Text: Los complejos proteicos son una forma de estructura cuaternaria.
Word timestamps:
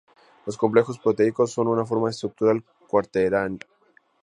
Los 0.47 0.57
complejos 0.57 0.97
proteicos 0.97 1.51
son 1.51 1.67
una 1.67 1.85
forma 1.85 2.07
de 2.07 2.13
estructura 2.13 2.59
cuaternaria. 2.87 3.59